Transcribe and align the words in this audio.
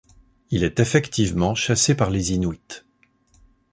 Il 0.49 0.63
est 0.63 0.79
effectivement 0.79 1.53
chassé 1.53 1.93
par 1.93 2.09
les 2.09 2.31
Inuits. 2.33 2.85